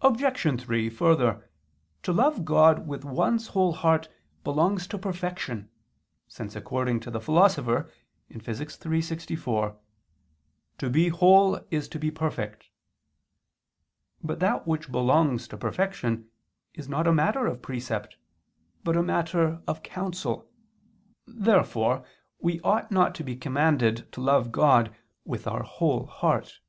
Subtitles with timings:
[0.00, 0.60] Obj.
[0.62, 1.50] 3: Further,
[2.04, 4.08] to love God with one's whole heart
[4.44, 5.68] belongs to perfection,
[6.28, 7.90] since according to the Philosopher
[8.30, 8.90] (Phys.
[8.90, 9.08] iii, text.
[9.08, 9.76] 64),
[10.78, 12.70] "to be whole is to be perfect."
[14.22, 16.30] But that which belongs to perfection
[16.72, 18.16] is not a matter of precept,
[18.84, 20.48] but a matter of counsel.
[21.26, 22.04] Therefore
[22.38, 24.94] we ought not to be commanded to love God
[25.24, 26.60] with our whole heart.